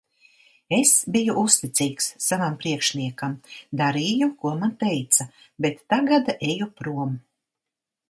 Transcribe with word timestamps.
Es 0.77 0.93
biju 1.15 1.35
uzticīgs 1.41 2.07
savam 2.29 2.57
priekšniekam, 2.65 3.37
darīju, 3.83 4.33
ko 4.43 4.57
man 4.65 4.77
teica, 4.83 5.31
bet 5.67 5.89
tagad 5.95 6.37
eju 6.53 6.75
prom. 6.83 7.19